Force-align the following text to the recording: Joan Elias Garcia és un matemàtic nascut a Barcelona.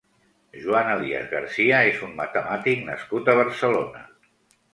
Joan 0.61 0.87
Elias 0.93 1.27
Garcia 1.33 1.81
és 1.89 2.01
un 2.07 2.15
matemàtic 2.23 2.83
nascut 2.89 3.31
a 3.31 3.37
Barcelona. 3.43 4.05